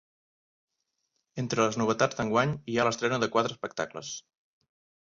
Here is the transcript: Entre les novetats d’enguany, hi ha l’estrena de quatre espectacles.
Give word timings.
Entre 1.43 1.61
les 1.65 1.77
novetats 1.83 2.19
d’enguany, 2.21 2.57
hi 2.73 2.79
ha 2.81 2.89
l’estrena 2.89 3.21
de 3.27 3.31
quatre 3.39 3.57
espectacles. 3.59 4.15